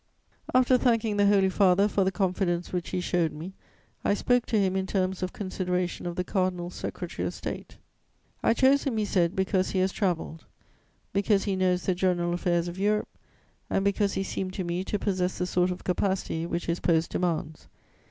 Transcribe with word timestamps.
"After 0.51 0.79
thanking 0.79 1.17
the 1.17 1.27
Holy 1.27 1.51
Father 1.51 1.87
for 1.87 2.03
the 2.03 2.11
confidence 2.11 2.73
which 2.73 2.89
he 2.89 2.99
showed 2.99 3.31
me, 3.31 3.53
I 4.03 4.15
spoke 4.15 4.47
to 4.47 4.59
him 4.59 4.75
in 4.75 4.87
terms 4.87 5.21
of 5.21 5.31
consideration 5.31 6.07
of 6.07 6.15
the 6.15 6.23
Cardinal 6.23 6.71
Secretary 6.71 7.27
of 7.27 7.35
State: 7.35 7.77
"'I 8.41 8.55
chose 8.55 8.83
him,' 8.85 8.97
he 8.97 9.05
said, 9.05 9.35
'because 9.35 9.69
he 9.69 9.77
has 9.77 9.91
travelled, 9.93 10.45
because 11.13 11.43
he 11.43 11.55
knows 11.55 11.85
the 11.85 11.93
general 11.93 12.33
affairs 12.33 12.67
of 12.67 12.79
Europe 12.79 13.09
and 13.69 13.85
because 13.85 14.13
he 14.15 14.23
seemed 14.23 14.53
to 14.53 14.63
me 14.63 14.83
to 14.85 14.97
possess 14.97 15.37
the 15.37 15.45
sort 15.45 15.69
of 15.69 15.83
capacity 15.83 16.47
which 16.47 16.65
his 16.65 16.79
post 16.79 17.11
demands. 17.11 17.67